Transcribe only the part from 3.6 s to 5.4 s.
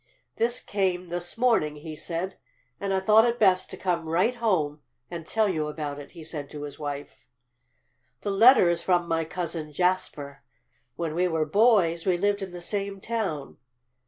to come right home and